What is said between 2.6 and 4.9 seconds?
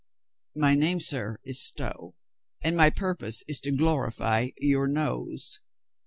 and my purpose is to glorify your